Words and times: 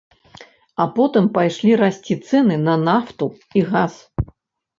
А 0.85 0.87
потым 0.95 1.27
пайшлі 1.35 1.75
расці 1.81 2.17
цэны 2.29 2.57
на 2.65 2.75
нафту 2.87 3.29
і 3.61 3.65
газ. 3.71 3.93